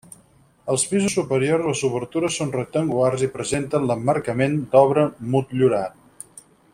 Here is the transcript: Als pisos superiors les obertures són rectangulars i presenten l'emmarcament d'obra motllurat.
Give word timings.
Als 0.75 0.85
pisos 0.93 1.17
superiors 1.17 1.67
les 1.69 1.83
obertures 1.89 2.39
són 2.41 2.55
rectangulars 2.57 3.27
i 3.29 3.31
presenten 3.37 3.87
l'emmarcament 3.91 4.57
d'obra 4.73 5.05
motllurat. 5.35 6.37